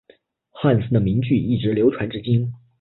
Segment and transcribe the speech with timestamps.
[0.49, 2.51] 汉森的名句一直流传至今。